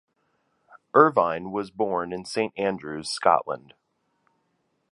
[0.95, 3.75] Irvine was born in Saint Andrews, Scotland.